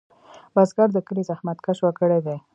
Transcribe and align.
بزګر 0.55 0.89
د 0.93 0.97
کلي 1.07 1.23
زحمتکش 1.29 1.77
وګړی 1.81 2.19
دی 2.25 2.37